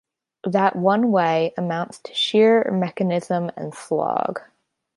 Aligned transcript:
That 0.45 0.75
one 0.75 1.11
way 1.11 1.53
amounts 1.59 1.99
to 1.99 2.13
sheer 2.15 2.67
mechanism 2.73 3.51
and 3.55 3.71
slog. 3.71 4.41